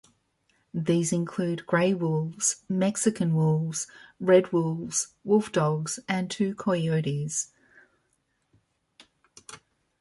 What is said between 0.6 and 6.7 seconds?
These include gray wolves, Mexican wolves, red wolves, wolfdogs and two